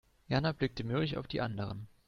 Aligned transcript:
Jana 0.29 0.51
blickte 0.51 0.83
mürrisch 0.83 1.15
auf 1.15 1.27
die 1.27 1.41
anderen. 1.41 1.87